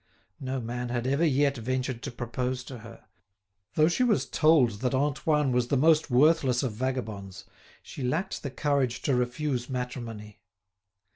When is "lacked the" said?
8.01-8.49